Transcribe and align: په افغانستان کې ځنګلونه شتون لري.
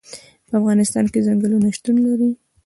په 0.47 0.53
افغانستان 0.59 1.05
کې 1.11 1.25
ځنګلونه 1.27 1.67
شتون 1.77 1.97
لري. 2.07 2.29